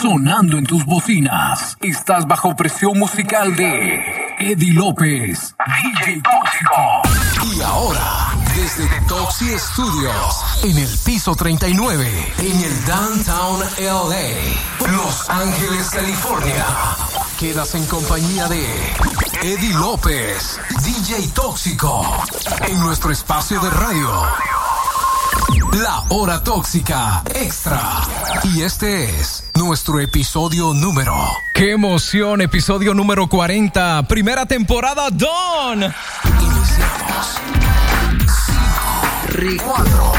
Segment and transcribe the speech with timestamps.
[0.00, 1.76] sonando en tus bocinas.
[1.80, 4.00] Estás bajo presión musical de
[4.38, 7.02] Eddie López, DJ Tóxico.
[7.56, 15.90] Y ahora, desde Toxi Studios, en el piso 39, en el Downtown LA, Los Ángeles,
[15.90, 16.66] California.
[17.38, 18.64] Quedas en compañía de
[19.42, 22.24] Eddie López, DJ Tóxico,
[22.68, 24.67] en nuestro espacio de radio.
[25.82, 28.00] La Hora Tóxica Extra.
[28.42, 31.14] Y este es nuestro episodio número.
[31.54, 32.40] ¡Qué emoción!
[32.40, 35.82] Episodio número 40, primera temporada, Don.
[35.82, 37.38] Iniciamos.
[39.36, 40.12] 5, 4,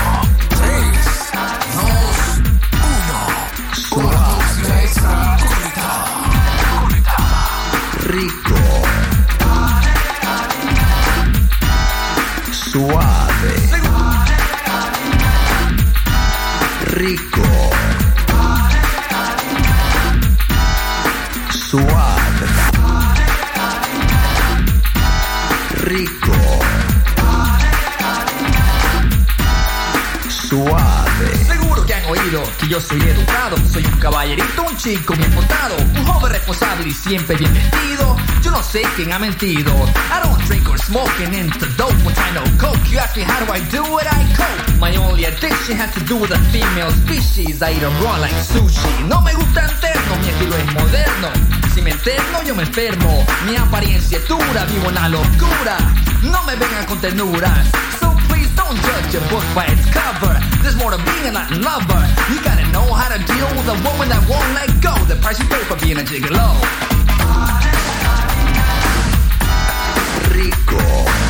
[32.70, 37.36] yo soy educado, soy un caballerito, un chico bien portado, un joven responsable y siempre
[37.36, 38.16] bien vestido.
[38.44, 39.74] Yo no sé quién ha mentido.
[40.12, 42.80] I don't drink or smoke and into dope when I know coke.
[42.92, 44.80] You ask me how do I do it, I cope.
[44.80, 47.60] My only addiction has to do with the female species.
[47.64, 49.04] I eat 'em raw like sushi.
[49.08, 51.30] No me gusta interno, mi estilo es moderno.
[51.74, 53.26] Si me enterno, yo me enfermo.
[53.48, 55.78] Mi apariencia es dura, vivo en la locura.
[56.22, 57.66] No me vengan con ternuras.
[58.70, 60.38] Don't judge a book by its cover.
[60.62, 62.02] There's more to being a lover.
[62.30, 64.94] You gotta know how to deal with a woman that won't let go.
[65.06, 66.54] The price you pay for being a gigolo.
[70.30, 71.29] rico,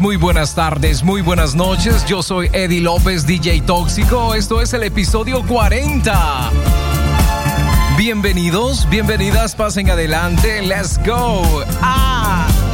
[0.00, 2.04] muy buenas tardes, muy buenas noches.
[2.06, 4.34] Yo soy Eddie López, DJ Tóxico.
[4.34, 6.50] Esto es el episodio 40.
[7.96, 10.62] Bienvenidos, bienvenidas, pasen adelante.
[10.62, 11.64] Let's go.
[11.80, 12.67] Ah.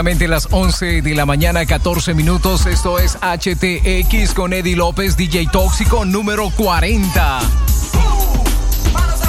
[0.00, 2.64] Exactamente las 11 de la mañana, 14 minutos.
[2.64, 7.40] Esto es HTX con Eddie López, DJ Tóxico número 40.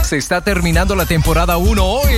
[0.02, 2.14] Se está terminando la temporada 1 hoy.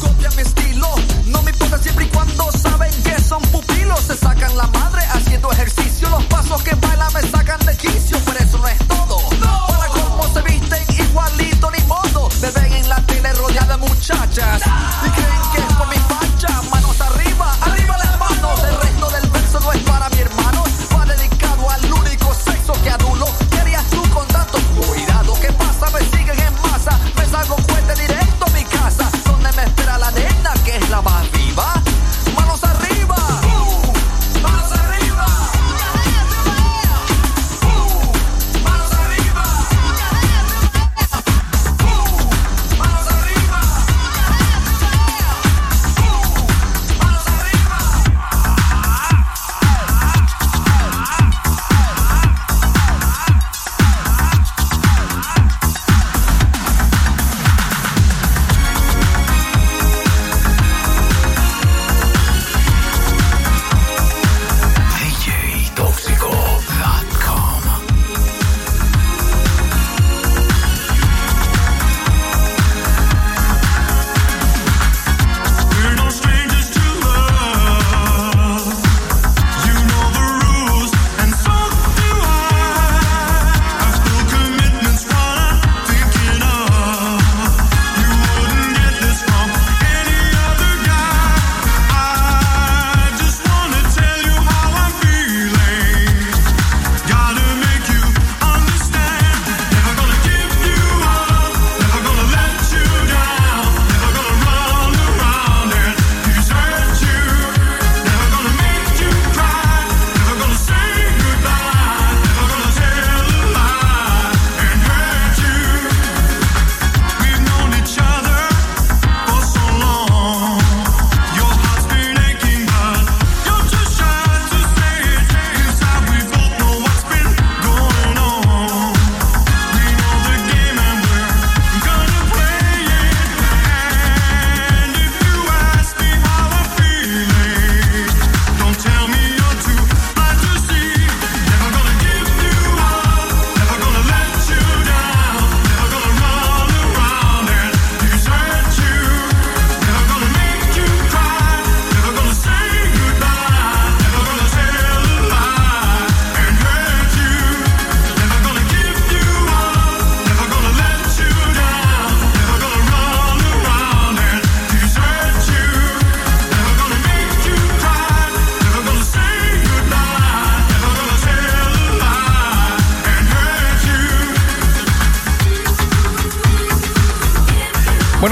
[0.00, 0.88] Copia mi estilo,
[1.26, 4.00] no me importa siempre y cuando saben que son pupilos.
[4.00, 5.83] Se sacan la madre haciendo ejercicio.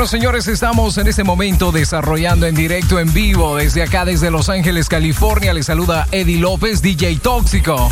[0.02, 4.49] Bueno, señores, estamos en este momento desarrollando en directo, en vivo, desde acá, desde Los
[4.49, 5.54] Ángeles, California.
[5.54, 7.88] Les saluda Eddie López, DJ Tóxico.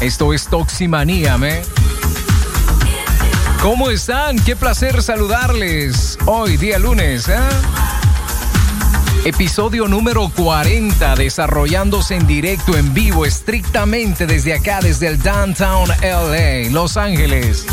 [0.00, 1.62] Esto es Toximanía, ¿me?
[3.62, 4.40] ¿Cómo están?
[4.40, 7.38] Qué placer saludarles hoy, día lunes, ¿eh?
[9.24, 16.72] Episodio número 40, desarrollándose en directo, en vivo, estrictamente desde acá, desde el Downtown LA,
[16.72, 17.66] Los Ángeles.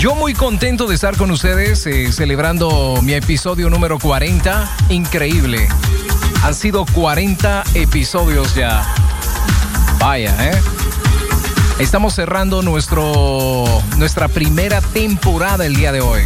[0.00, 4.76] Yo muy contento de estar con ustedes eh, celebrando mi episodio número 40.
[4.88, 5.68] Increíble.
[6.42, 8.82] Han sido 40 episodios ya.
[9.98, 10.58] Vaya, ¿eh?
[11.80, 13.66] Estamos cerrando nuestro,
[13.98, 16.22] nuestra primera temporada el día de hoy.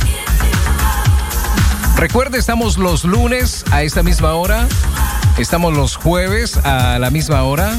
[1.97, 4.69] Recuerde, estamos los lunes a esta misma hora.
[5.37, 7.77] Estamos los jueves a la misma hora.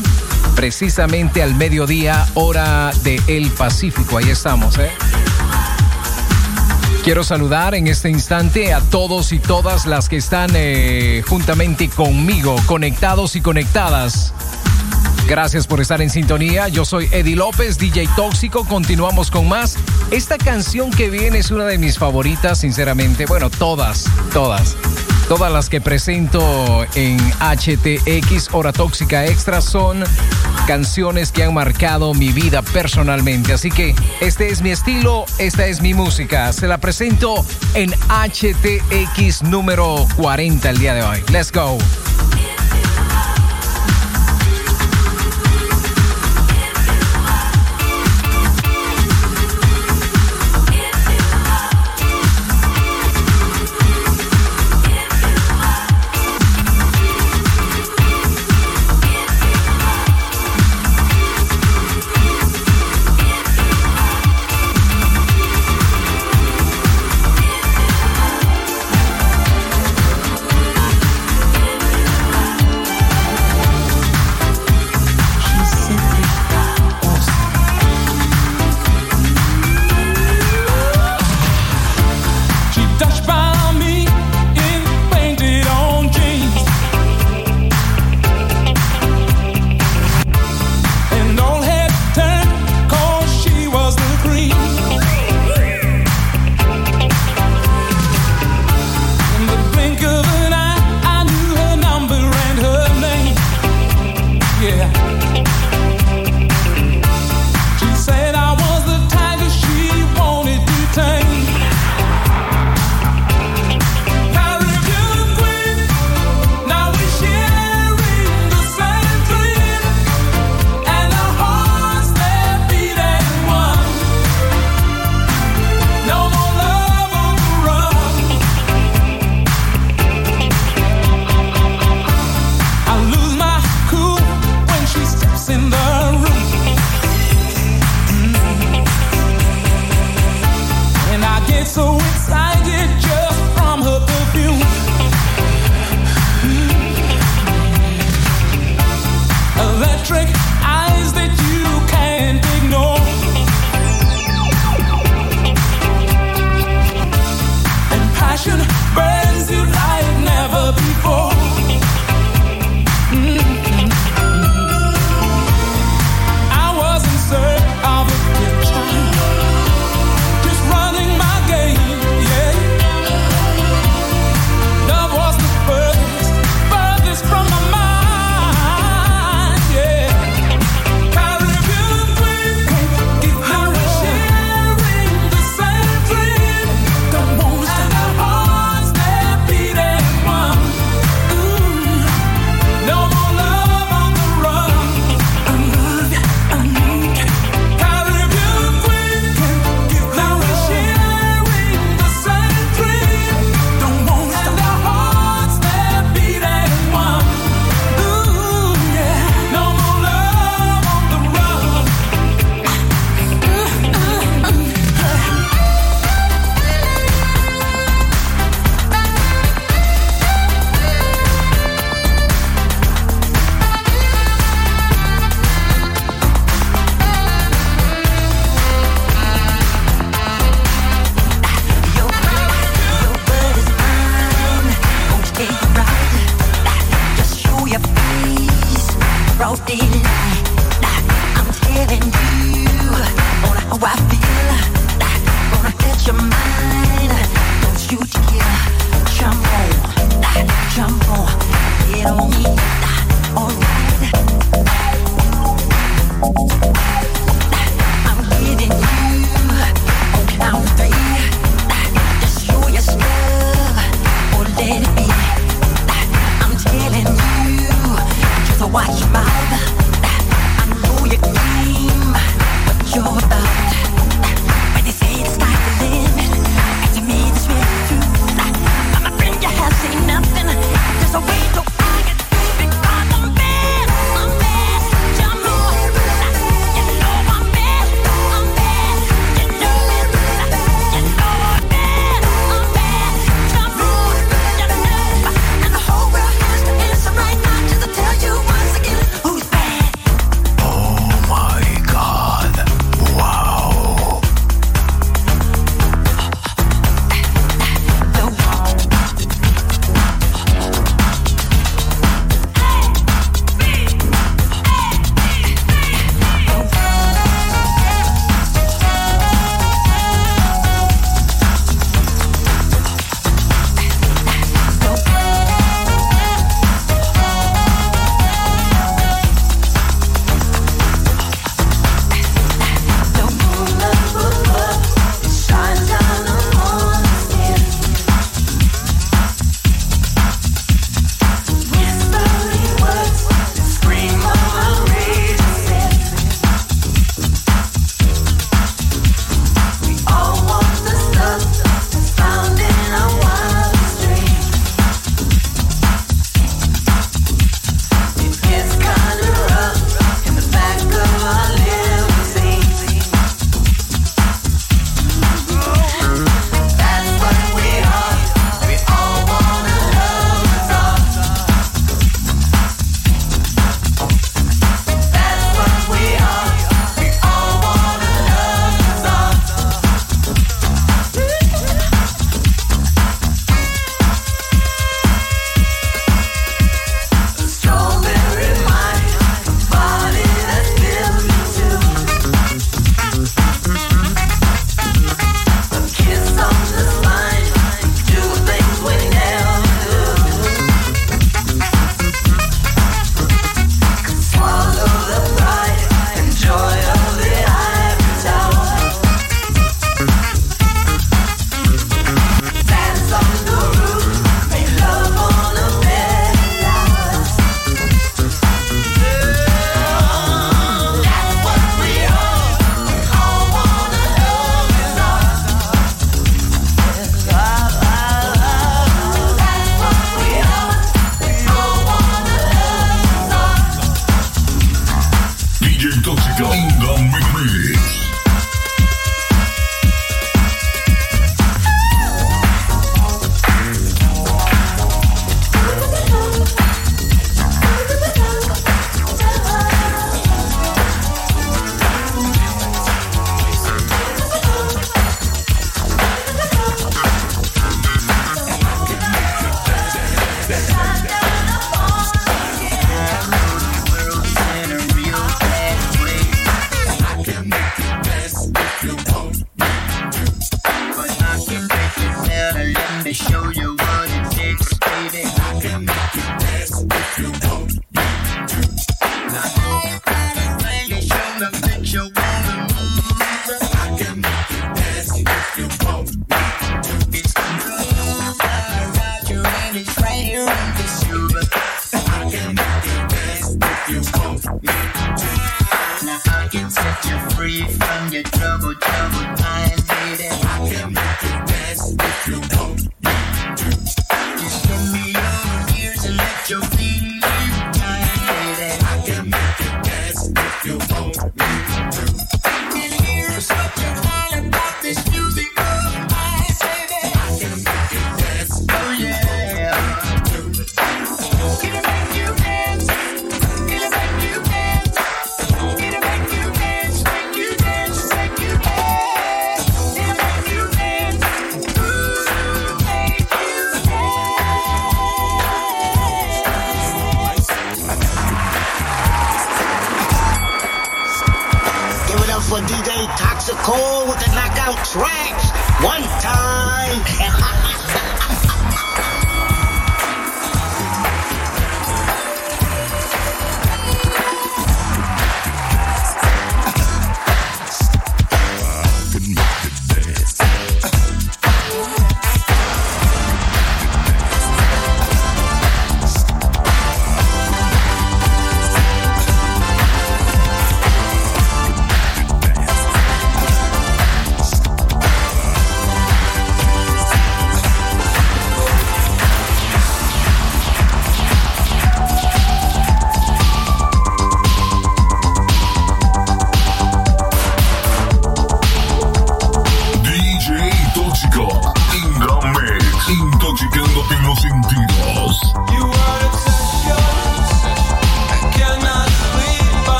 [0.57, 4.17] Precisamente al mediodía, hora de El Pacífico.
[4.17, 4.91] Ahí estamos, ¿eh?
[7.05, 12.55] Quiero saludar en este instante a todos y todas las que están eh, juntamente conmigo,
[12.65, 14.33] conectados y conectadas.
[15.27, 16.67] Gracias por estar en sintonía.
[16.67, 18.65] Yo soy Eddie López, DJ Tóxico.
[18.65, 19.77] Continuamos con más.
[20.09, 23.27] Esta canción que viene es una de mis favoritas, sinceramente.
[23.27, 24.75] Bueno, todas, todas.
[25.27, 30.03] Todas las que presento en HTX Hora Tóxica Extra son
[30.67, 33.53] canciones que han marcado mi vida personalmente.
[33.53, 36.53] Así que este es mi estilo, esta es mi música.
[36.53, 41.23] Se la presento en HTX número 40 el día de hoy.
[41.31, 41.77] Let's go.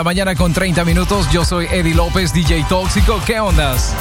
[0.00, 1.30] La mañana con 30 minutos.
[1.30, 3.20] Yo soy Eddie López, DJ Tóxico.
[3.26, 3.92] ¿Qué ondas?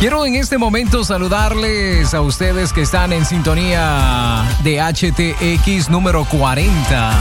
[0.00, 7.12] Quiero en este momento saludarles a ustedes que están en sintonía de HTX número 40.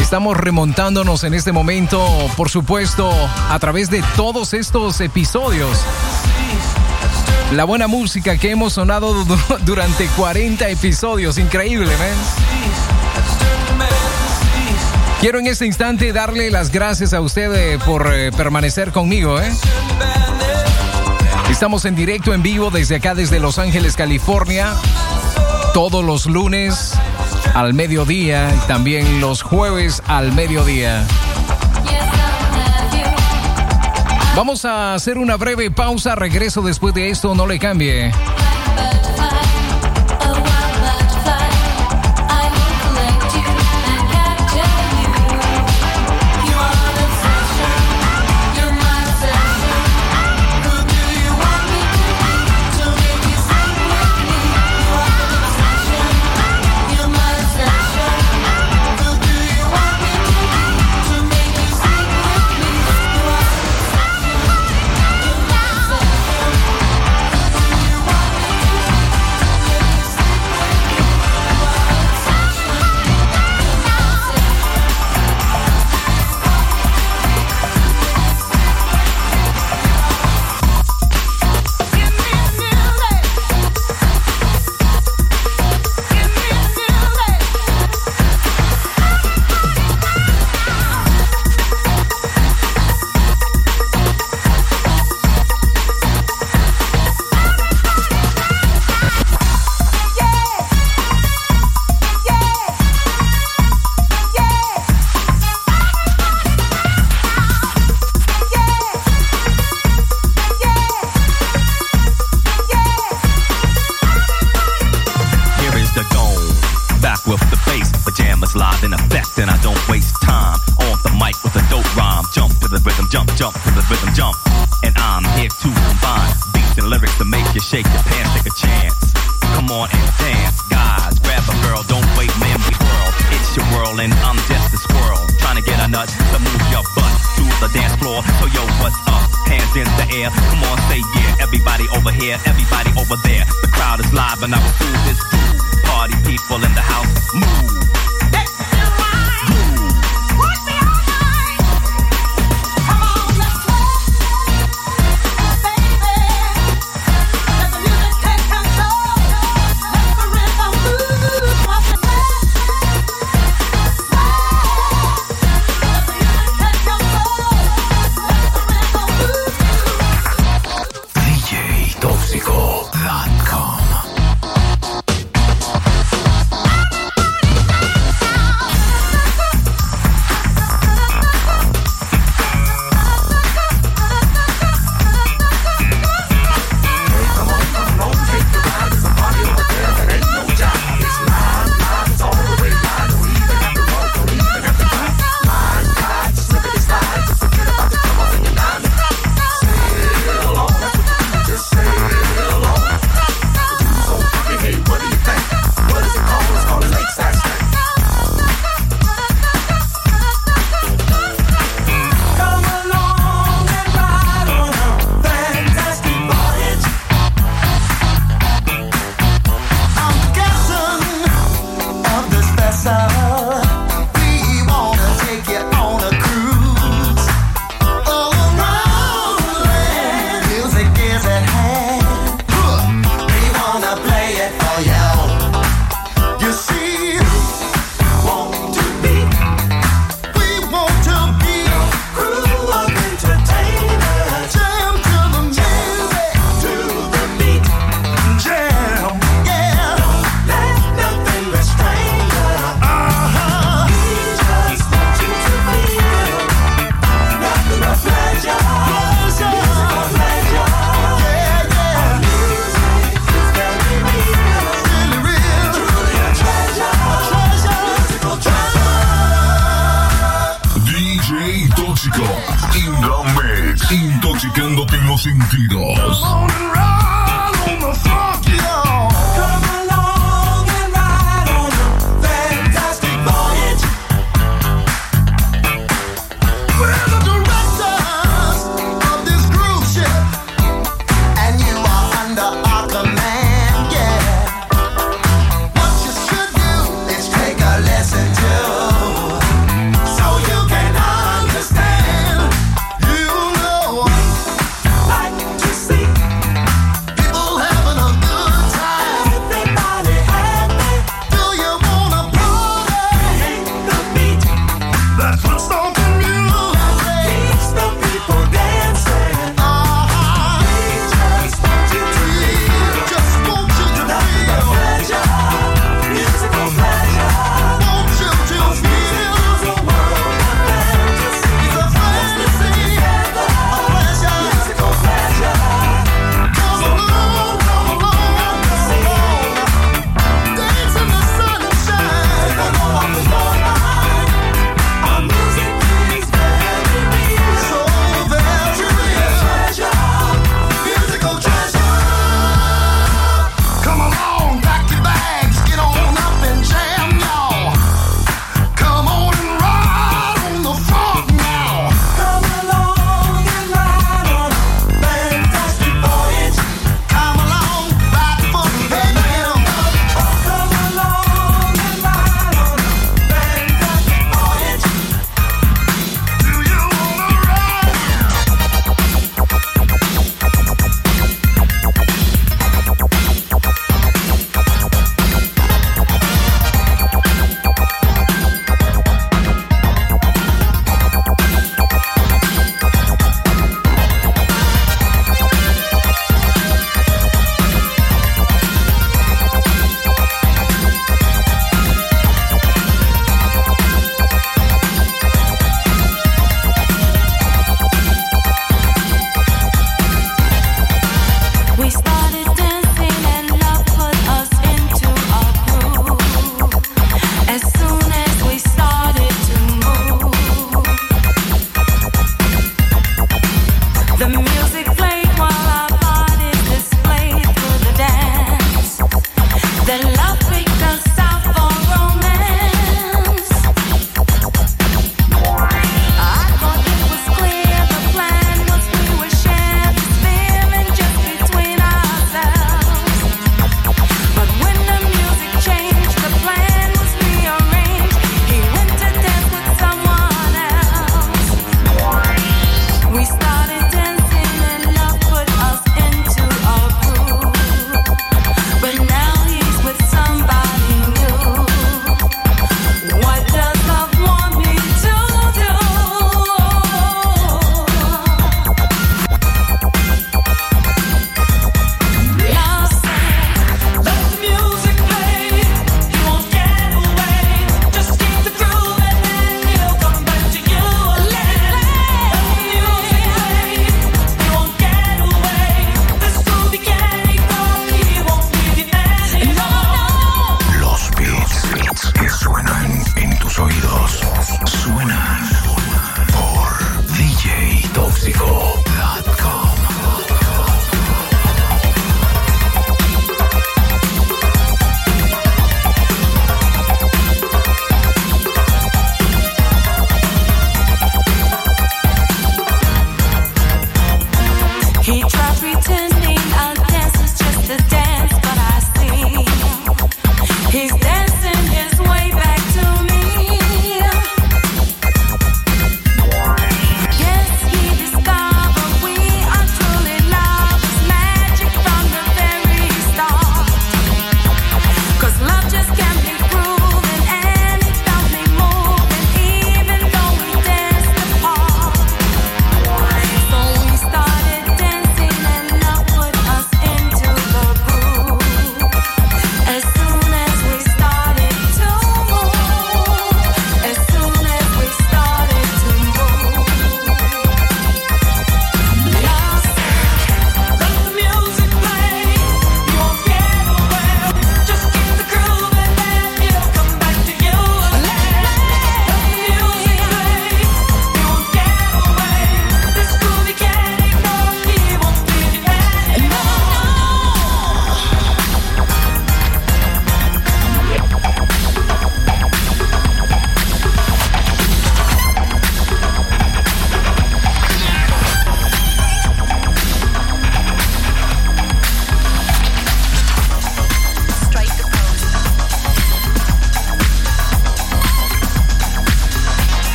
[0.00, 2.04] Estamos remontándonos en este momento,
[2.36, 3.08] por supuesto,
[3.50, 5.78] a través de todos estos episodios.
[7.52, 12.39] La buena música que hemos sonado du- durante 40 episodios, increíble, man.
[15.20, 19.52] Quiero en este instante darle las gracias a usted eh, por eh, permanecer conmigo, ¿eh?
[21.50, 24.72] Estamos en directo en vivo desde acá, desde Los Ángeles, California,
[25.74, 26.94] todos los lunes
[27.52, 31.06] al mediodía y también los jueves al mediodía.
[34.34, 38.10] Vamos a hacer una breve pausa, regreso después de esto, no le cambie.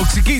[0.00, 0.39] Dale,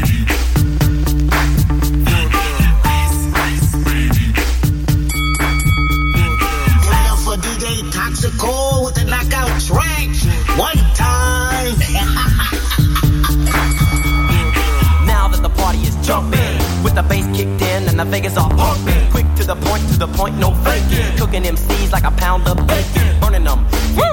[17.11, 19.11] bass kicked in and the Vegas all pumping.
[19.11, 21.17] Quick to the point, to the point, no faking.
[21.19, 23.19] Cooking MCs like a pound of bacon.
[23.19, 23.67] Burning them,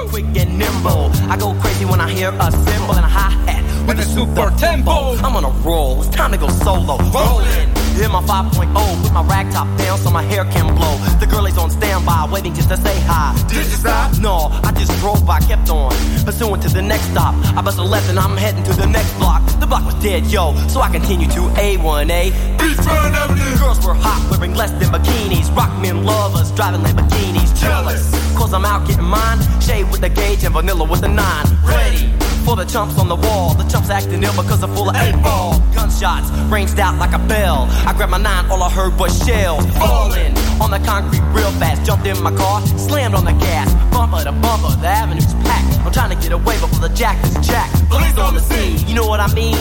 [0.09, 1.09] quick and nimble.
[1.31, 4.51] I go crazy when I hear a cymbal and a hi hat with a super
[4.57, 5.15] tempo.
[5.25, 6.97] I'm on a roll, it's time to go solo.
[7.15, 7.69] Rolling.
[7.99, 10.95] In my 5.0, put my rag top down so my hair can blow.
[11.19, 13.35] The girl is on standby, waiting just to say hi.
[13.49, 14.17] Did you stop?
[14.19, 15.91] No, I just drove by, kept on.
[16.23, 17.35] Pursuing to the next stop.
[17.57, 19.38] I bust a left and I'm heading to the next block.
[19.69, 22.31] Block was dead, yo, so I continue to A1A.
[22.57, 23.57] Beachfront Avenue.
[23.59, 25.55] Girls were hot, wearing less than bikinis.
[25.55, 27.53] Rock men lovers, driving Lamborghinis.
[27.61, 29.37] Jealous, cause I'm out getting mine.
[29.61, 31.45] Shade with the gauge and vanilla with the nine.
[31.63, 32.09] Ready
[32.43, 33.53] for the chumps on the wall.
[33.53, 35.59] The chumps acting ill because they're full of eight ball.
[35.75, 37.67] Gunshots ranged out like a bell.
[37.85, 41.85] I grabbed my nine, all I heard was shells falling on the concrete real fast.
[41.85, 44.75] Jumped in my car, slammed on the gas, bumper to bumper.
[44.81, 47.89] The avenue's I'm trying to get away before the jack is jacked.
[47.89, 49.57] Police on the scene, you know what I mean?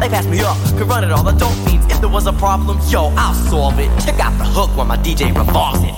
[0.00, 1.24] They passed me up, could run it all.
[1.24, 3.88] The dope means if there was a problem, yo, I'll solve it.
[4.04, 5.93] Check out the hook while my DJ revolves it.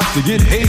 [0.00, 0.63] to get hate.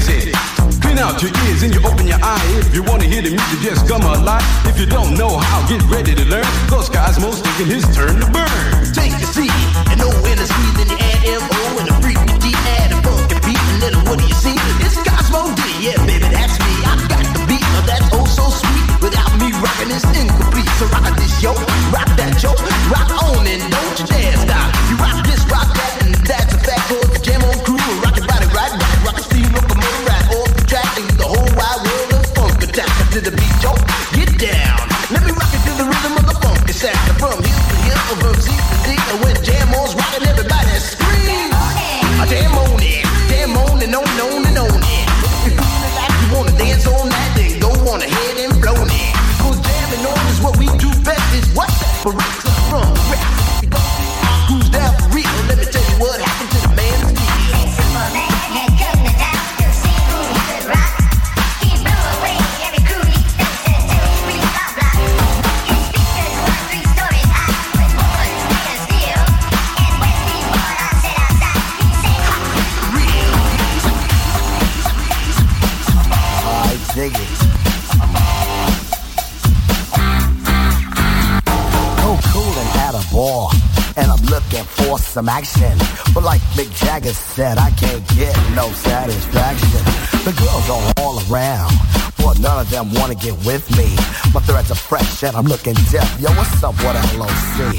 [85.25, 85.77] some action.
[86.13, 89.81] But like Mick Jagger said, I can't get no satisfaction.
[90.23, 91.73] The girls are all around,
[92.17, 93.87] but none of them wanna get with me.
[94.33, 96.19] My threads are fresh and I'm looking deaf.
[96.19, 97.73] Yo, what's up with LOC?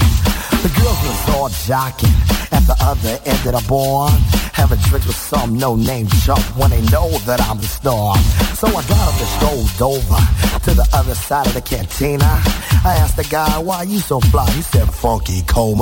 [0.63, 2.15] The girls was all jocking
[2.53, 4.11] at the other end of the bar.
[4.55, 8.17] Having drinks with some no-name chump when they know that I'm the star.
[8.57, 10.19] So I got up and strolled over
[10.65, 12.41] to the other side of the cantina.
[12.85, 14.49] I asked the guy, why you so fly?
[14.51, 15.79] He said, funky cold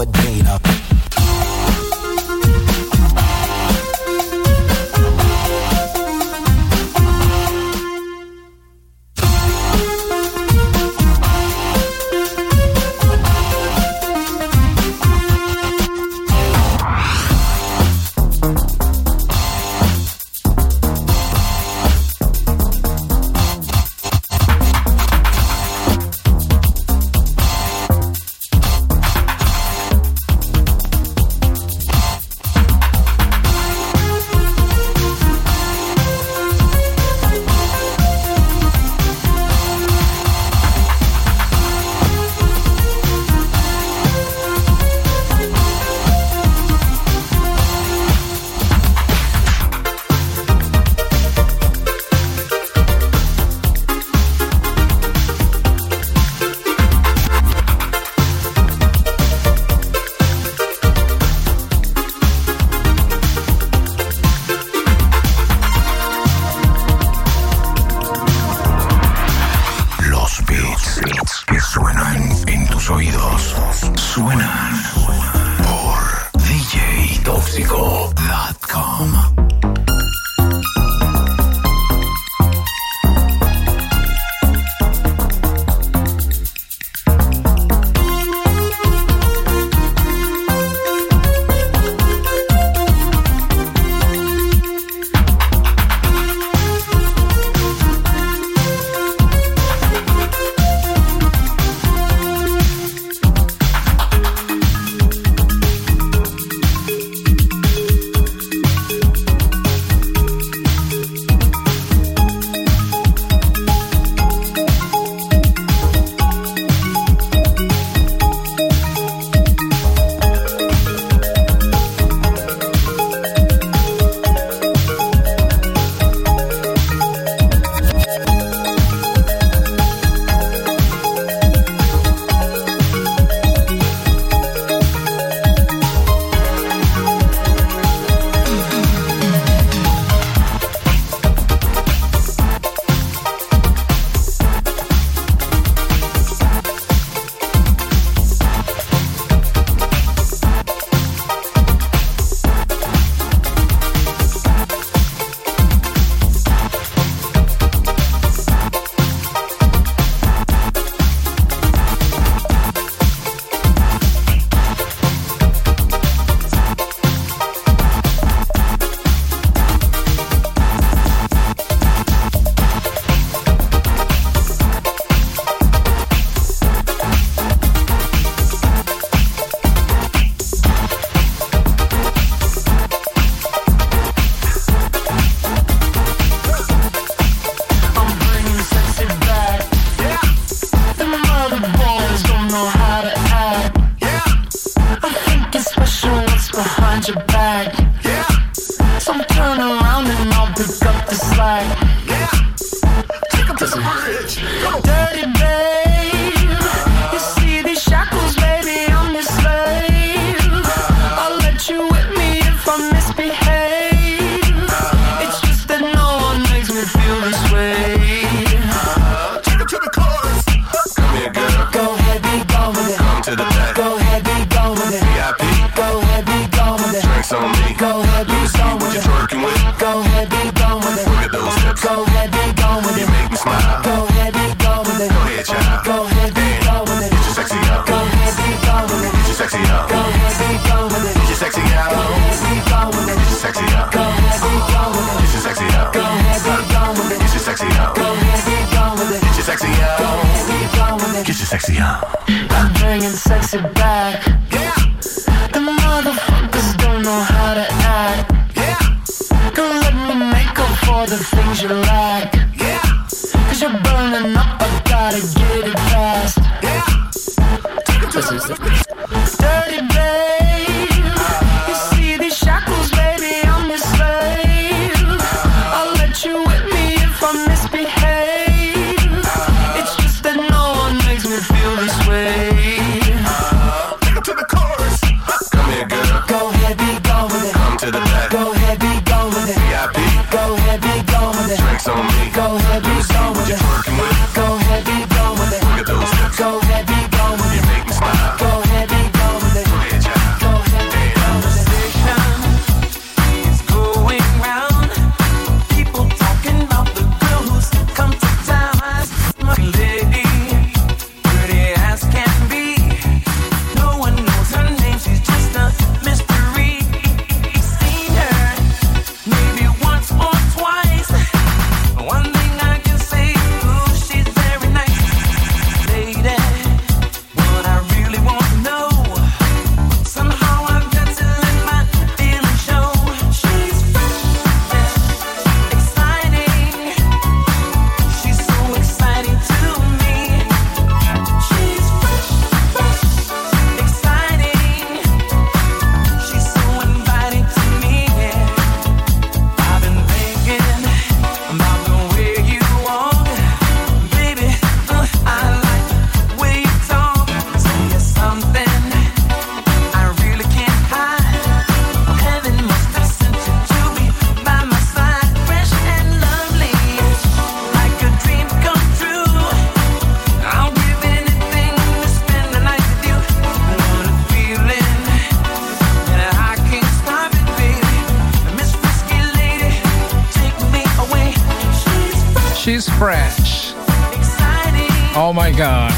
[385.14, 385.92] Oh my God.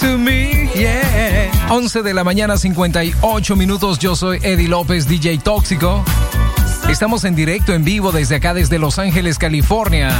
[0.00, 1.50] To me, yeah.
[1.70, 4.00] 11 de la mañana, 58 minutos.
[4.00, 6.04] Yo soy Eddie López, DJ Tóxico.
[6.88, 10.10] Estamos en directo, en vivo, desde acá, desde Los Ángeles, California.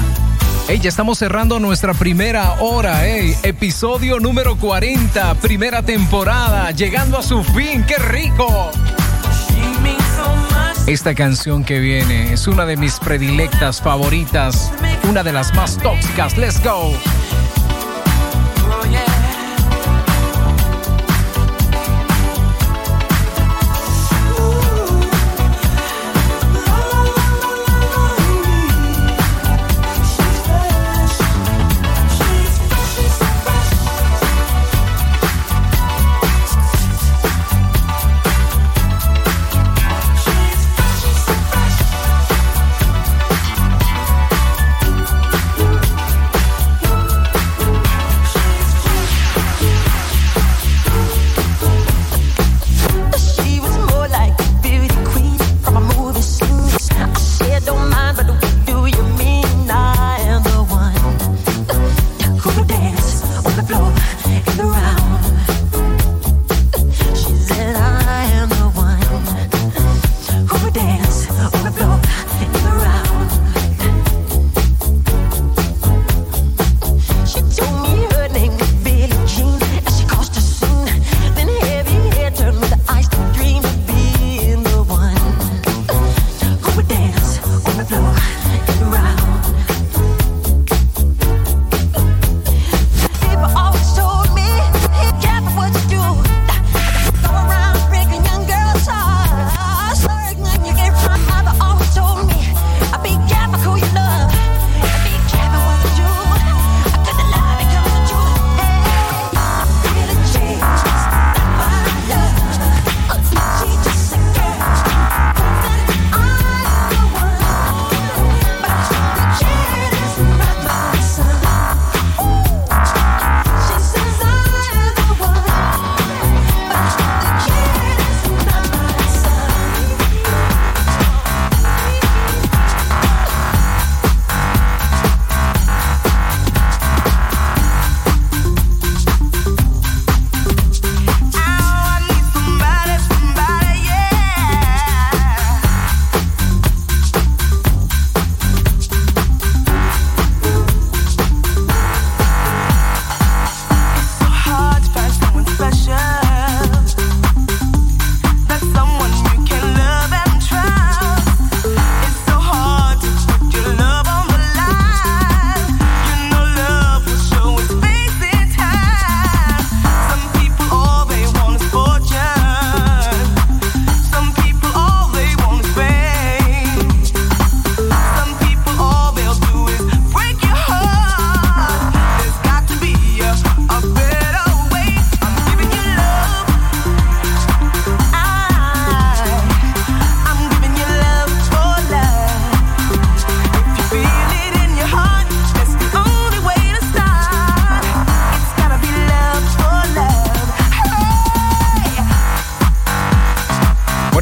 [0.68, 3.36] Hey, ya estamos cerrando nuestra primera hora, hey.
[3.42, 7.84] Episodio número 40, primera temporada, llegando a su fin.
[7.84, 8.70] ¡Qué rico!
[10.87, 14.70] Esta canción que viene es una de mis predilectas favoritas,
[15.09, 16.37] una de las más tóxicas.
[16.37, 16.93] Let's go.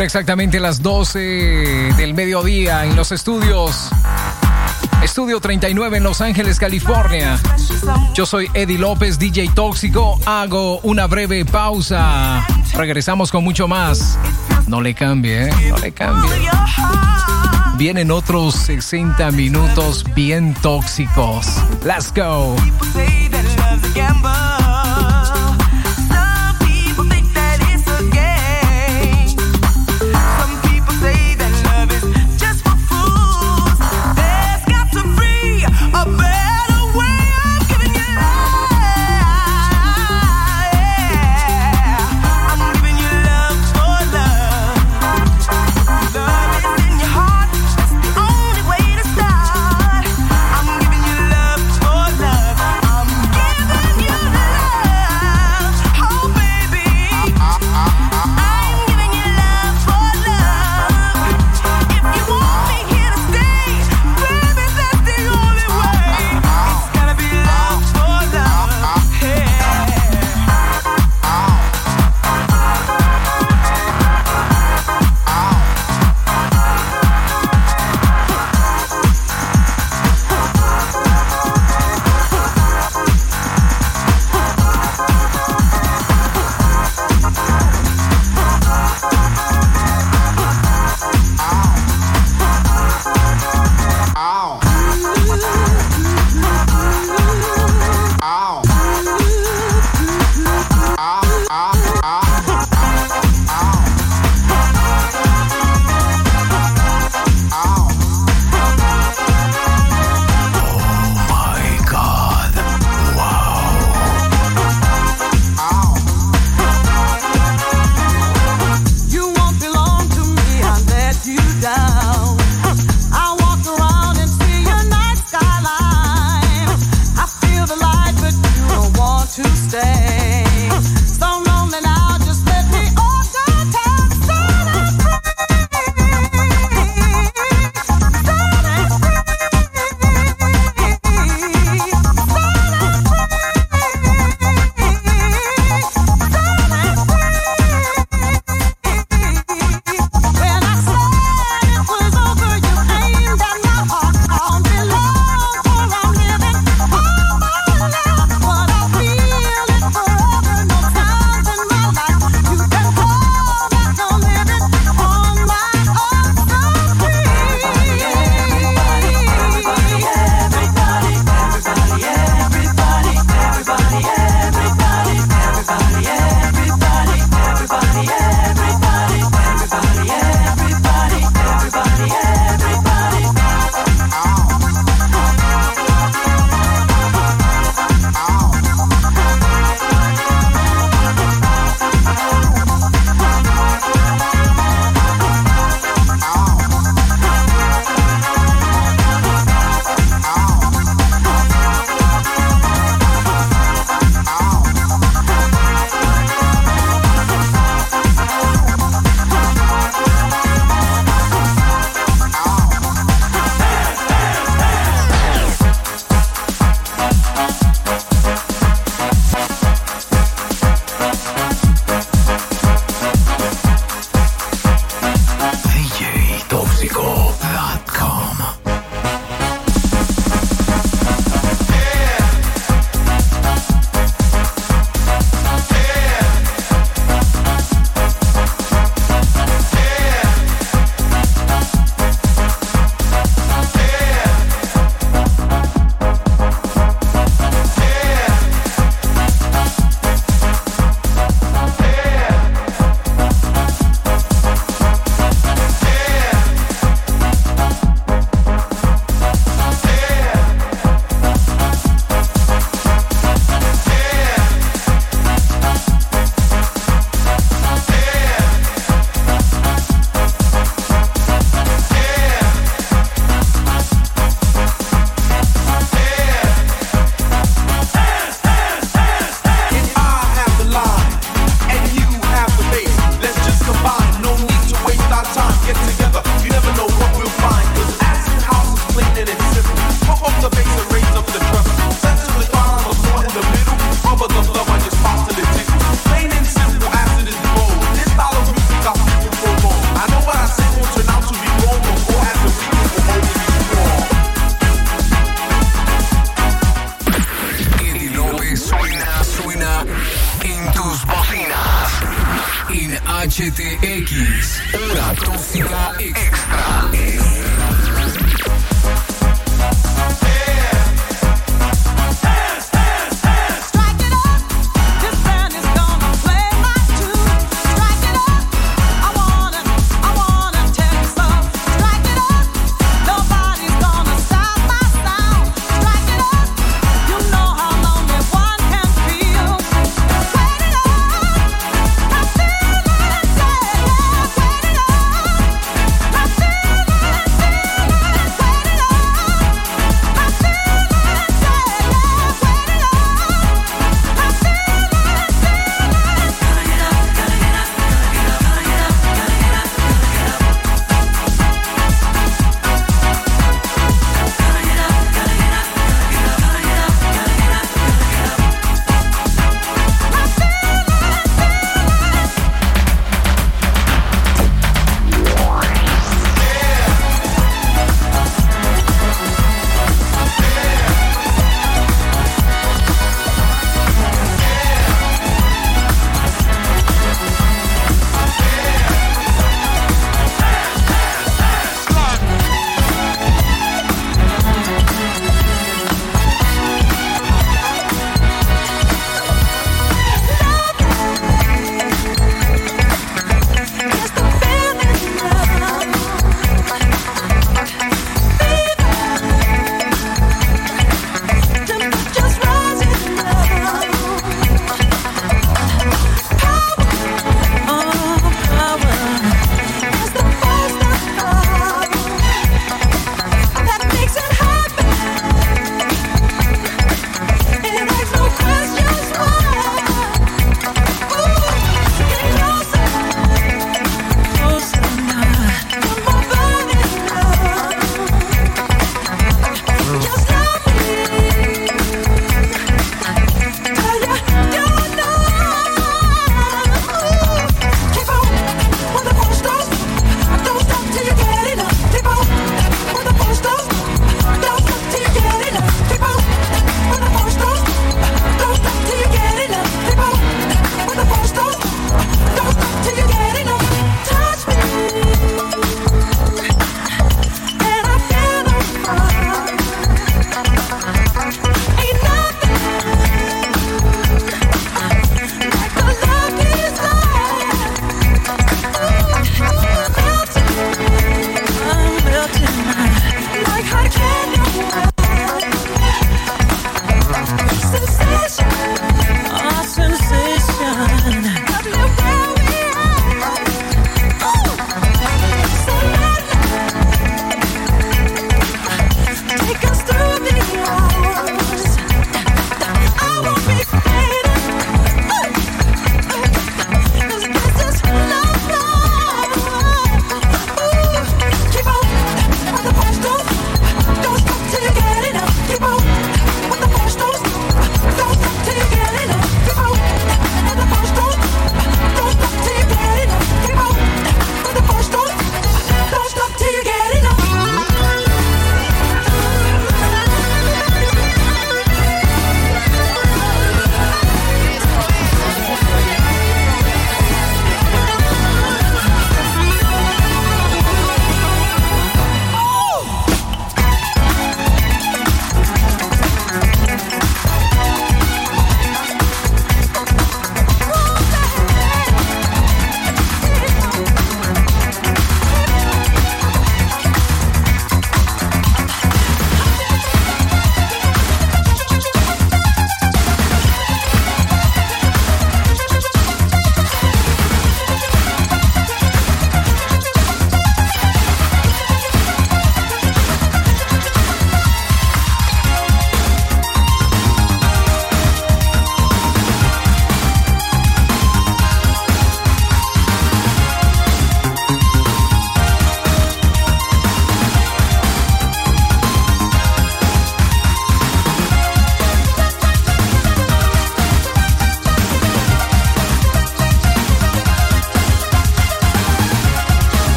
[0.00, 1.18] Bueno, exactamente las 12
[1.98, 3.90] del mediodía en los estudios.
[5.02, 7.38] Estudio 39 en Los Ángeles, California.
[8.14, 10.18] Yo soy Eddie López, DJ Tóxico.
[10.24, 12.46] Hago una breve pausa.
[12.72, 14.18] Regresamos con mucho más.
[14.66, 15.50] No le cambie, ¿eh?
[15.68, 16.30] No le cambie.
[17.76, 21.46] Vienen otros 60 minutos bien tóxicos.
[21.84, 22.56] Let's go.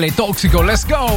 [0.00, 1.08] Dale, tóxico, let's go.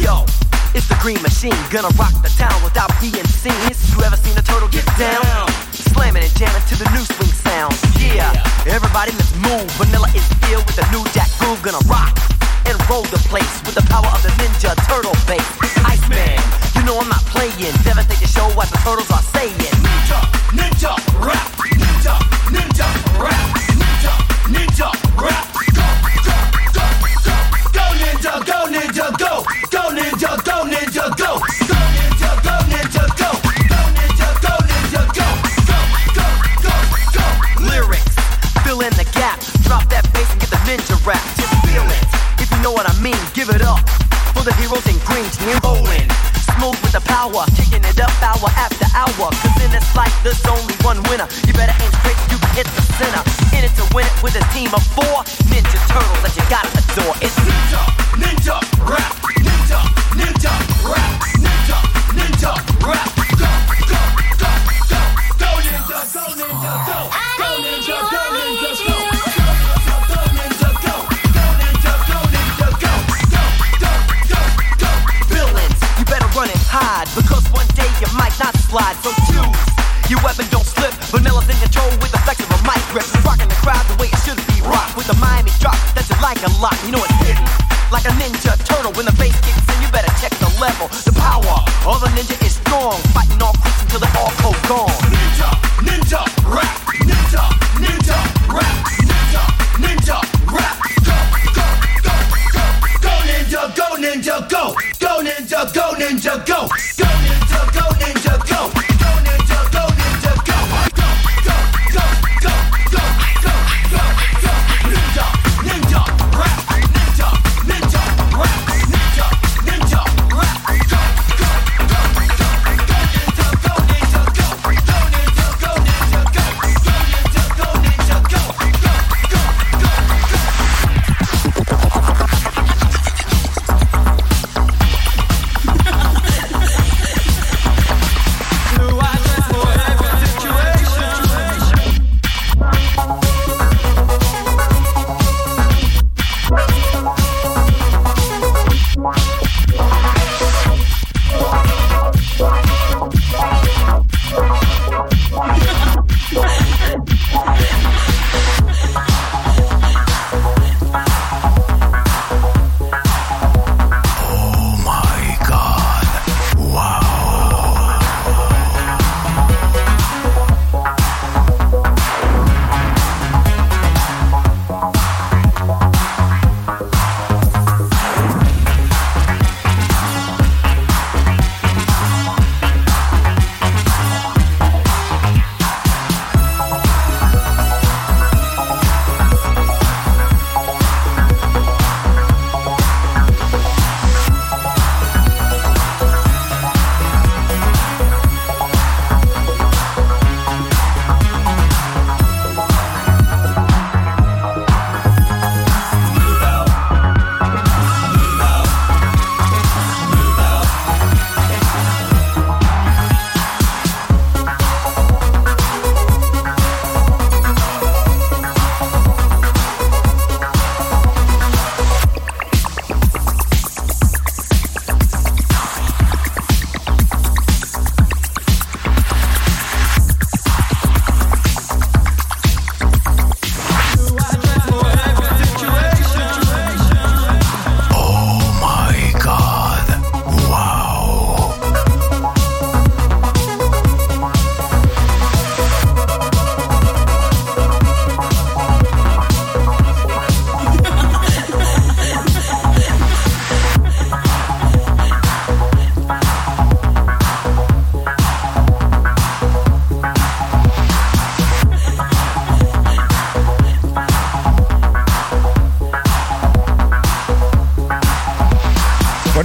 [0.00, 0.24] Yo,
[0.74, 3.52] it's the green machine, gonna rock the town without being seen.
[3.94, 5.48] You ever seen a turtle get down?
[5.70, 7.81] Slamming and jamming to the new swing sound.
[8.10, 8.34] Yeah,
[8.66, 9.70] everybody let's move.
[9.78, 12.18] Vanilla is filled with the new jack groove, gonna rock
[12.66, 15.46] and roll the place with the power of the ninja turtle bass.
[15.86, 16.40] Iceman,
[16.74, 17.72] you know I'm not playing.
[17.86, 19.54] Devastate the show what the turtles are saying.
[19.54, 20.18] Ninja,
[20.50, 20.92] ninja,
[21.24, 21.51] rap,
[45.12, 46.08] green, team rolling.
[46.56, 49.28] Smooth with the power, kicking it up hour after hour.
[49.30, 51.28] Cause in this life, there's only one winner.
[51.46, 53.22] You better aim quick, you can hit the center.
[53.56, 56.81] In it to win it with a team of four ninja turtles that you gotta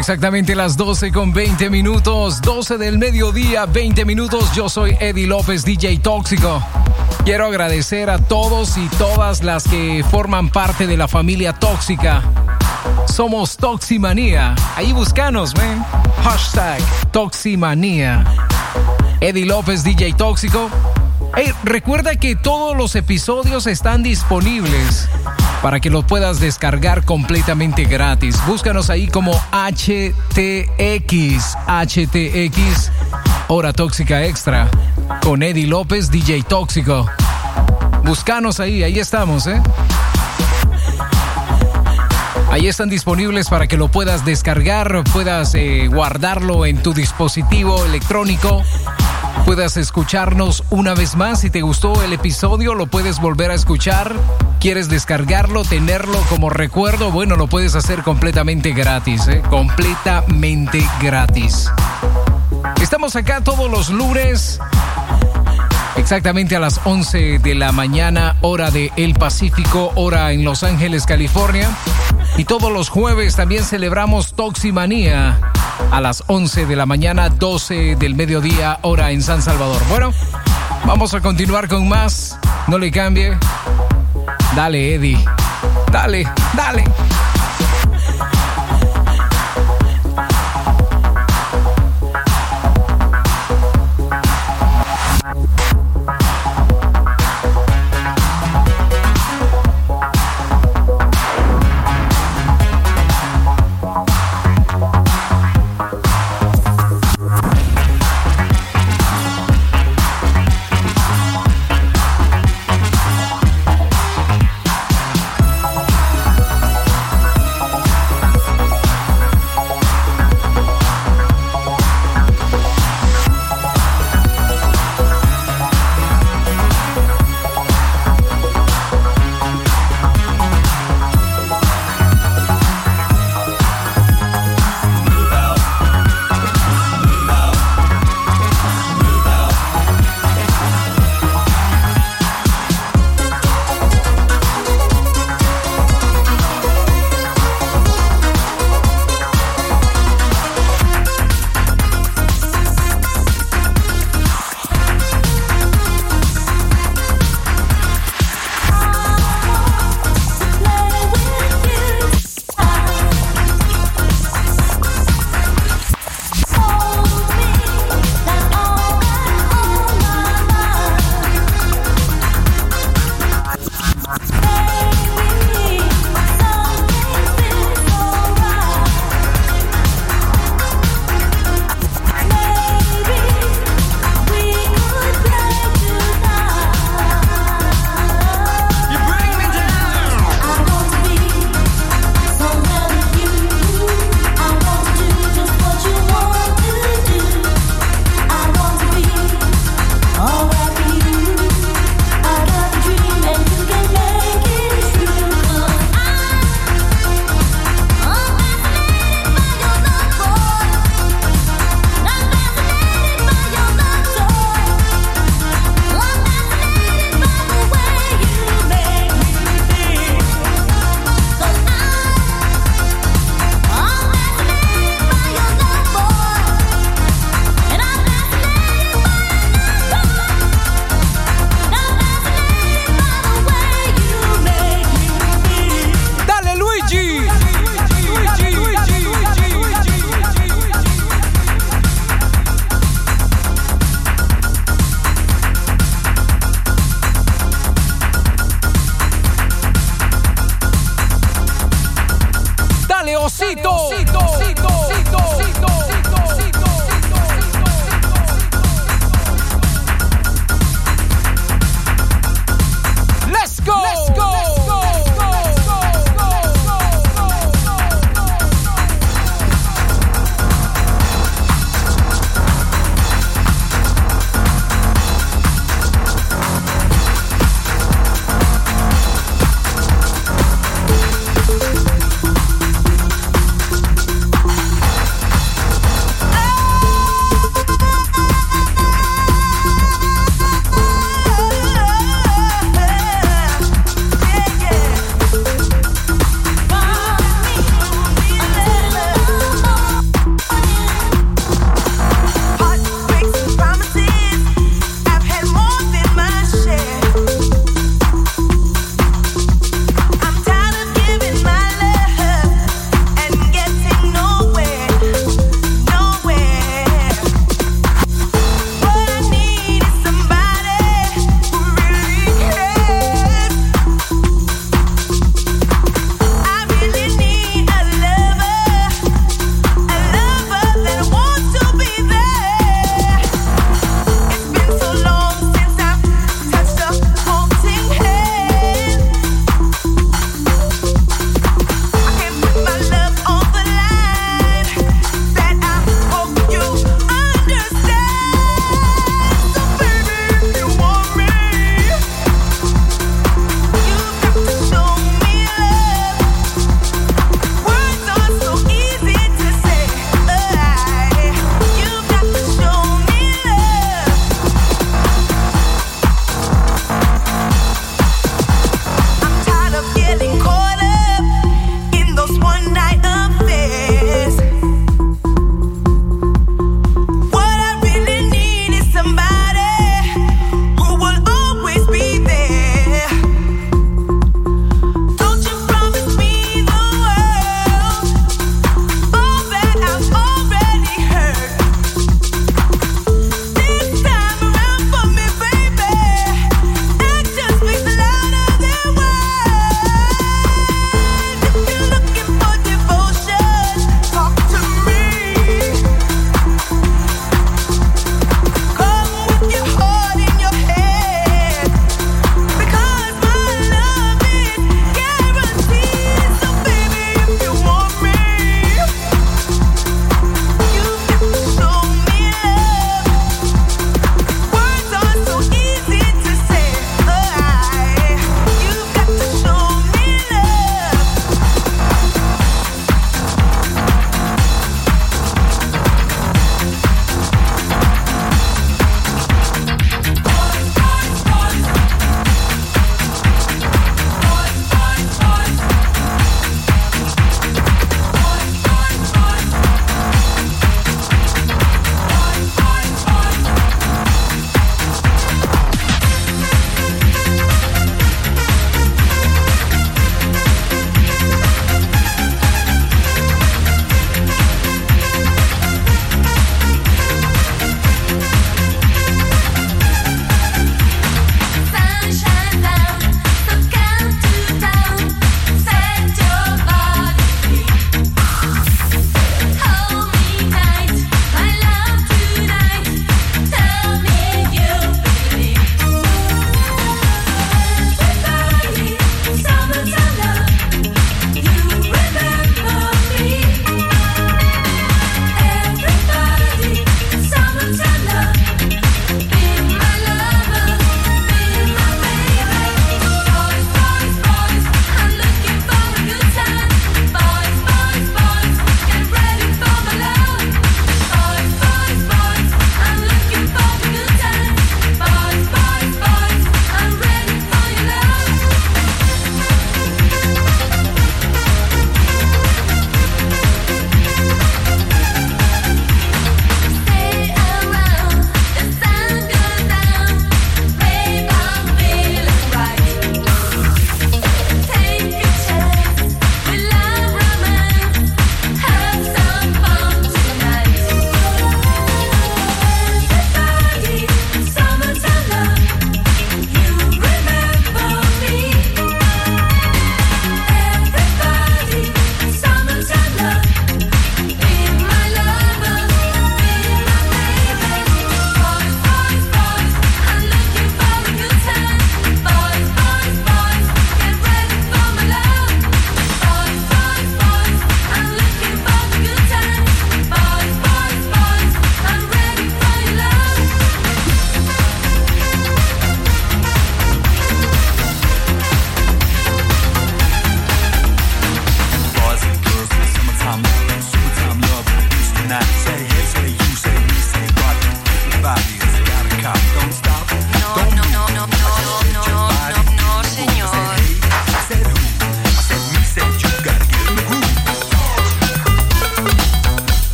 [0.00, 4.50] exactamente las 12 con 20 minutos, 12 del mediodía, 20 minutos.
[4.54, 6.62] Yo soy Eddie López, DJ Tóxico.
[7.26, 12.22] Quiero agradecer a todos y todas las que forman parte de la familia tóxica.
[13.12, 14.54] Somos Toximanía.
[14.74, 15.84] Ahí buscanos, ven.
[16.24, 18.24] Hashtag Toximanía.
[19.20, 20.70] Eddie López, DJ Tóxico.
[21.36, 25.10] Hey, recuerda que todos los episodios están disponibles
[25.62, 28.36] para que los puedas descargar completamente gratis.
[28.46, 30.66] Búscanos ahí como HTX,
[31.66, 32.90] HTX,
[33.48, 34.68] Hora Tóxica Extra,
[35.22, 37.06] con Eddie López, DJ Tóxico.
[38.04, 39.60] Búscanos ahí, ahí estamos, ¿eh?
[42.50, 48.64] Ahí están disponibles para que lo puedas descargar, puedas eh, guardarlo en tu dispositivo electrónico,
[49.44, 51.42] puedas escucharnos una vez más.
[51.42, 54.16] Si te gustó el episodio, lo puedes volver a escuchar.
[54.60, 57.10] ¿Quieres descargarlo, tenerlo como recuerdo?
[57.10, 59.42] Bueno, lo puedes hacer completamente gratis, ¿eh?
[59.48, 61.70] completamente gratis.
[62.80, 64.60] Estamos acá todos los lunes
[65.96, 71.04] Exactamente a las 11 de la mañana, hora de El Pacífico, hora en Los Ángeles,
[71.04, 71.70] California.
[72.38, 75.38] Y todos los jueves también celebramos Toximanía
[75.90, 79.82] a las 11 de la mañana, 12 del mediodía, hora en San Salvador.
[79.90, 80.12] Bueno,
[80.86, 82.38] vamos a continuar con más.
[82.66, 83.36] No le cambie.
[84.54, 85.22] Dale, Eddie.
[85.90, 87.09] Dale, dale.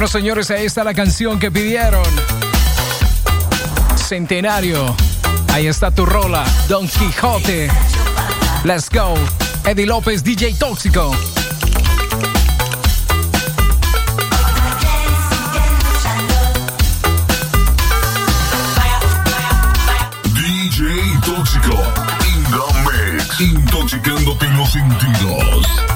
[0.00, 2.02] Bueno, señores, ahí está la canción que pidieron.
[3.96, 4.96] Centenario.
[5.52, 7.68] Ahí está tu rola, Don Quijote.
[8.64, 9.12] Let's go.
[9.66, 11.14] Eddie López, DJ Tóxico.
[20.32, 21.76] DJ Tóxico.
[22.24, 23.40] In the mix.
[23.42, 25.89] Intoxicándote los sentidos.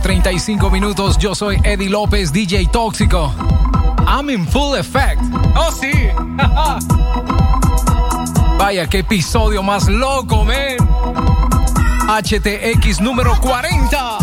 [0.00, 1.18] 35 minutos.
[1.18, 3.34] Yo soy Eddie López, DJ Tóxico.
[4.06, 5.20] I'm in full effect.
[5.56, 5.92] ¡Oh, sí!
[8.58, 10.76] Vaya, qué episodio más loco, man.
[12.08, 14.18] HTX número 40.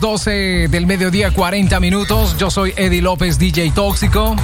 [0.00, 2.36] 12 del mediodía, 40 minutos.
[2.38, 4.36] Yo soy Eddie López, DJ Tóxico.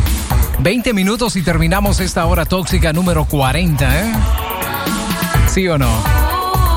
[0.61, 4.13] 20 minutos y terminamos esta hora tóxica número 40, ¿eh?
[5.49, 5.91] ¿Sí o no?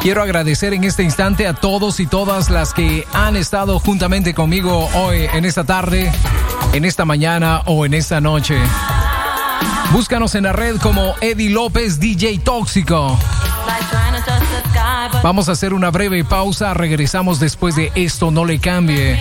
[0.01, 4.89] Quiero agradecer en este instante a todos y todas las que han estado juntamente conmigo
[4.93, 6.11] hoy, en esta tarde,
[6.73, 8.57] en esta mañana o en esta noche.
[9.91, 13.17] Búscanos en la red como Eddie López, DJ Tóxico.
[15.27, 19.19] Vamos a hacer una breve pausa, regresamos después de esto, no le cambie.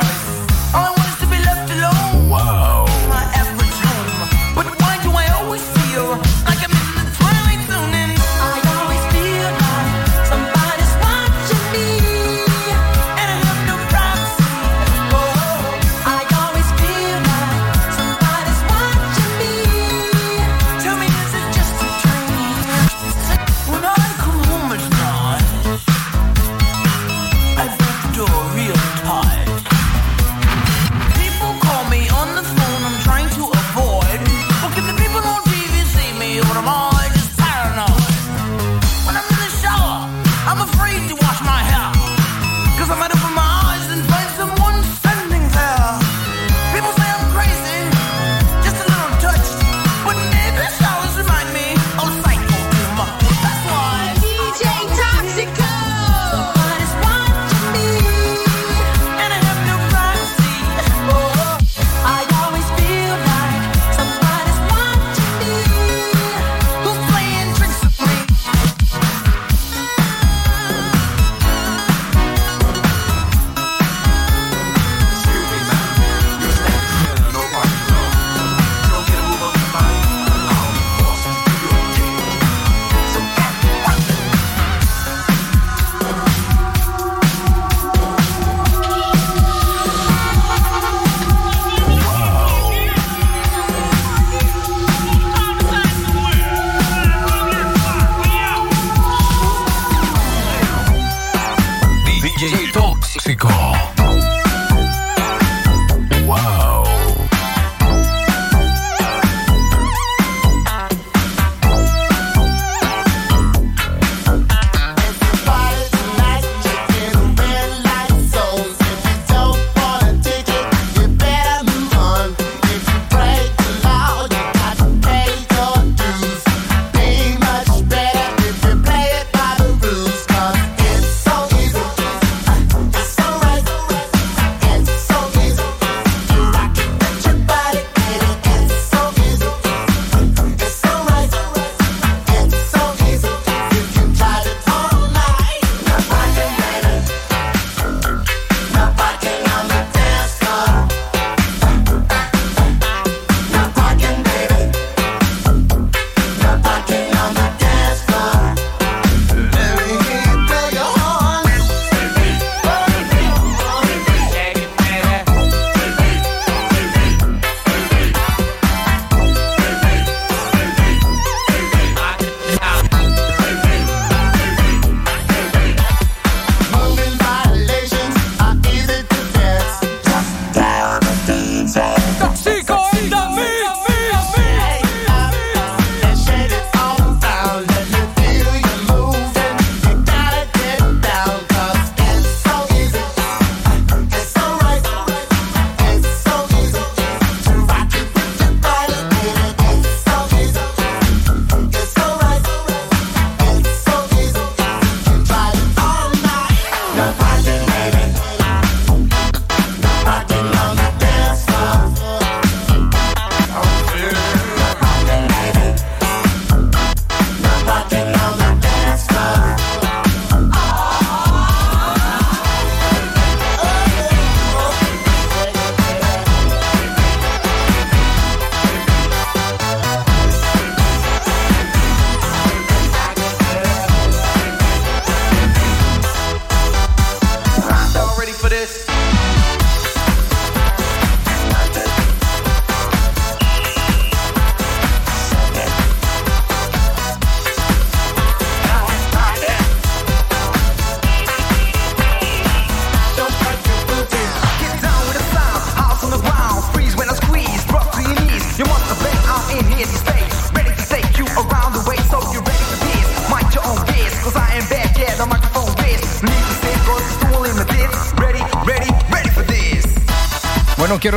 [0.00, 0.41] surprise.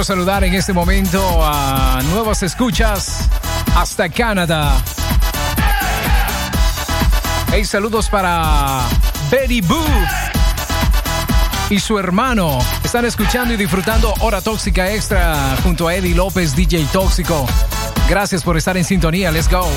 [0.05, 3.27] saludar en este momento a nuevas escuchas
[3.75, 4.77] hasta Canadá.
[7.51, 8.81] Hey, saludos para
[9.31, 9.87] Betty Booth
[11.71, 12.59] y su hermano.
[12.83, 17.47] Están escuchando y disfrutando Hora Tóxica Extra junto a Eddie López, DJ Tóxico.
[18.07, 19.31] Gracias por estar en sintonía.
[19.31, 19.67] Let's go.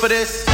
[0.00, 0.49] for this?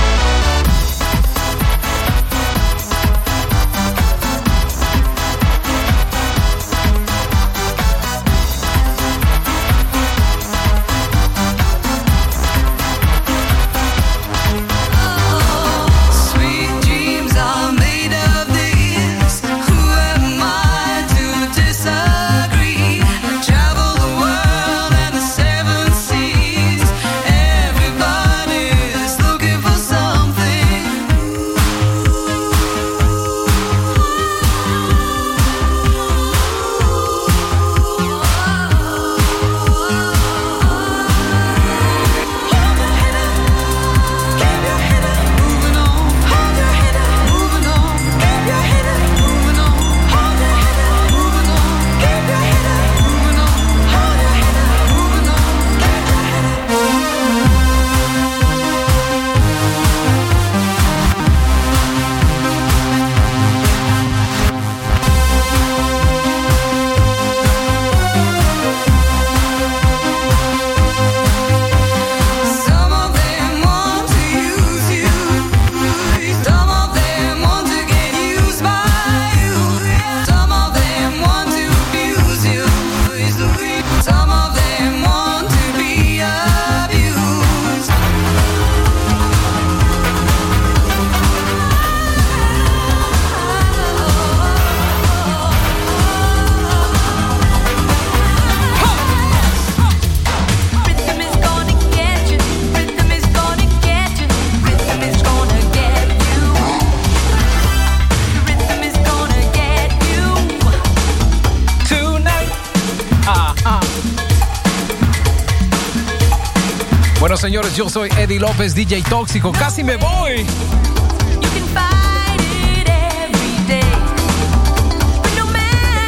[117.77, 119.53] Yo soy Eddie López, DJ Tóxico.
[119.53, 120.47] ¡Casi me voy!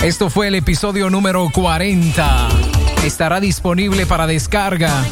[0.03, 2.49] Esto fue el episodio número 40.
[3.05, 5.05] Estará disponible para descarga.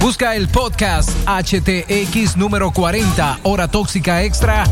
[0.00, 4.62] Busca el podcast HTX número 40, Hora Tóxica Extra,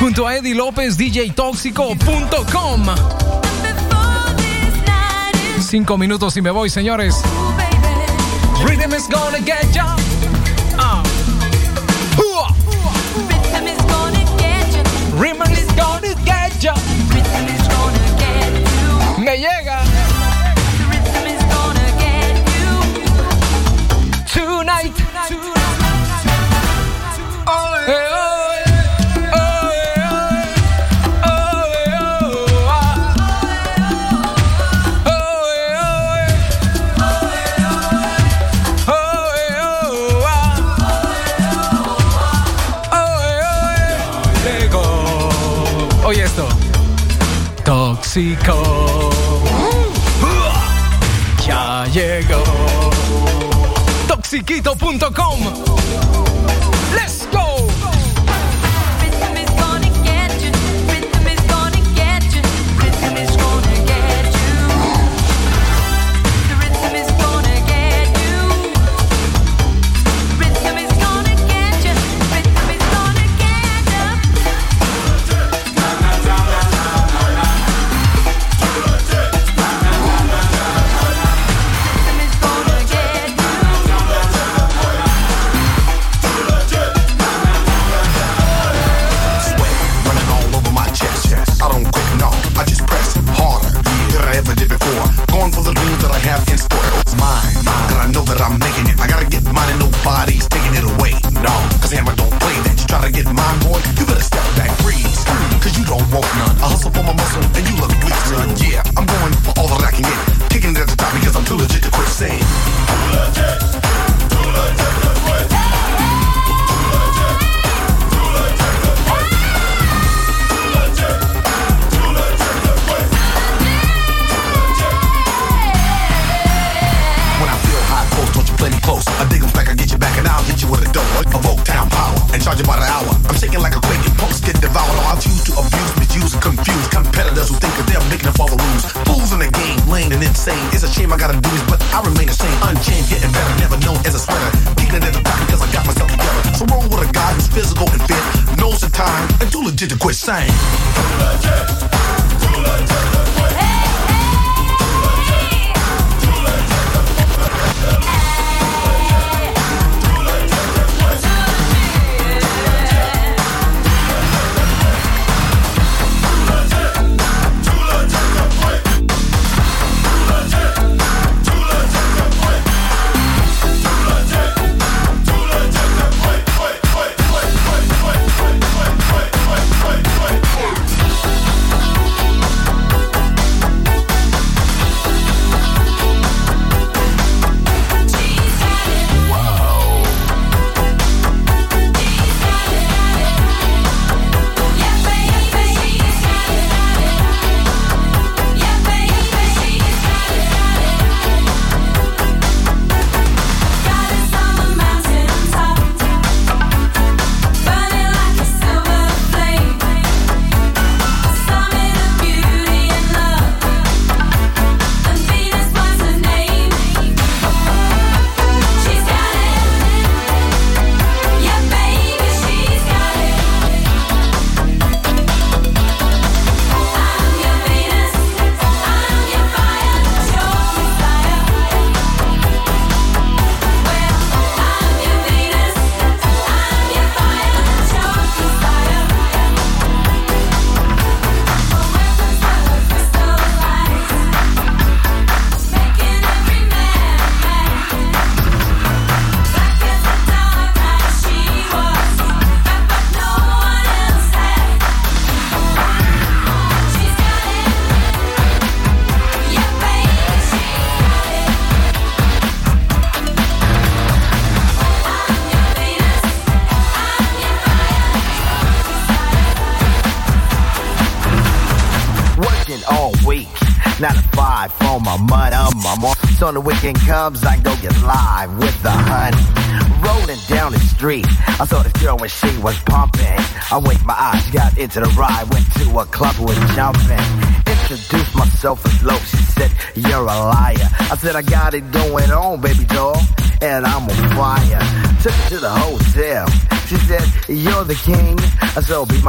[0.00, 2.86] junto a Eddie López, DJTóxico.com.
[5.60, 7.16] Cinco minutos y me voy, señores.
[8.64, 10.01] Rhythm is gonna get you.
[16.62, 17.61] jump.
[51.46, 52.44] Ya llegó.
[54.06, 56.31] Toxiquito.com.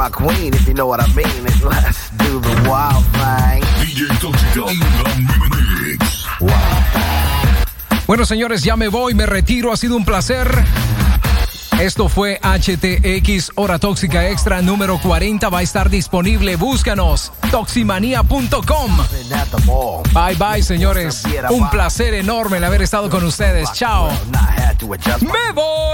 [0.04, 1.26] my queen if you know what I mean.
[1.26, 3.62] And let's do the wild thing.
[3.80, 4.66] DJ Tóxico
[5.88, 6.26] Mix.
[8.06, 9.72] Bueno, señores, ya me voy, me retiro.
[9.72, 10.46] Ha sido un placer.
[11.80, 15.48] Esto fue HTX Hora Tóxica Extra número 40.
[15.48, 16.56] Va a estar disponible.
[16.56, 17.32] Búscanos.
[17.50, 18.96] Toximanía.com.
[20.12, 21.22] Bye bye, señores.
[21.50, 23.72] Un placer enorme el haber estado con ustedes.
[23.72, 24.10] Chao.
[25.22, 25.93] Me voy.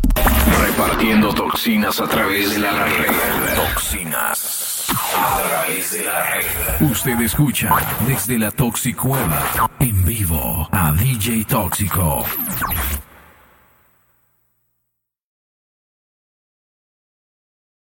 [0.59, 3.55] Repartiendo toxinas a través de la red.
[3.55, 6.89] Toxinas a través de la red.
[6.89, 7.69] Usted escucha
[8.07, 12.25] desde la Toxicueva en vivo a DJ Tóxico.